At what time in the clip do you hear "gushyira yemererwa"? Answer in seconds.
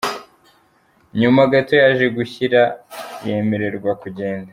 2.17-3.91